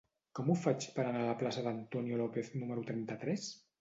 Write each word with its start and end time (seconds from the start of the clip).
Com 0.37 0.47
ho 0.47 0.55
faig 0.61 0.87
per 0.95 1.03
anar 1.03 1.21
a 1.25 1.29
la 1.29 1.35
plaça 1.43 1.65
d'Antonio 1.67 2.19
López 2.23 2.51
número 2.63 2.87
trenta-tres? 2.89 3.47